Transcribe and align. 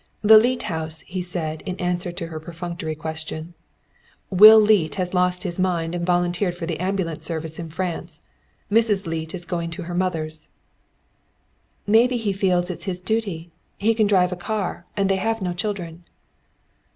"The 0.23 0.39
Leete 0.39 0.63
house," 0.63 1.01
he 1.01 1.21
said 1.21 1.61
in 1.67 1.75
answer 1.75 2.11
to 2.11 2.25
her 2.29 2.39
perfunctory 2.39 2.95
question. 2.95 3.53
"Will 4.31 4.59
Leete 4.59 4.95
has 4.95 5.13
lost 5.13 5.43
his 5.43 5.59
mind 5.59 5.93
and 5.93 6.03
volunteered 6.03 6.55
for 6.55 6.65
the 6.65 6.79
ambulance 6.79 7.23
service 7.23 7.59
in 7.59 7.69
France. 7.69 8.23
Mrs. 8.71 9.05
Leete 9.05 9.35
is 9.35 9.45
going 9.45 9.69
to 9.69 9.83
her 9.83 9.93
mother's." 9.93 10.49
"Maybe 11.85 12.17
he 12.17 12.33
feels 12.33 12.71
it's 12.71 12.85
his 12.85 12.99
duty. 12.99 13.51
He 13.77 13.93
can 13.93 14.07
drive 14.07 14.31
a 14.31 14.35
car, 14.35 14.87
and 14.97 15.07
they 15.07 15.17
have 15.17 15.39
no 15.39 15.53
children." 15.53 16.03